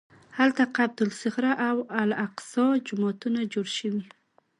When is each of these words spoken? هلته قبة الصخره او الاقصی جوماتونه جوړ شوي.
هلته 0.37 0.63
قبة 0.77 0.99
الصخره 1.07 1.51
او 1.69 1.77
الاقصی 2.01 2.67
جوماتونه 2.87 3.39
جوړ 3.53 3.67
شوي. 3.77 4.05